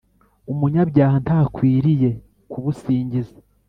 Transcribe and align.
Umunyabyaha 0.51 1.17
ntakwiriye 1.25 2.09
kubusingiza, 2.51 3.35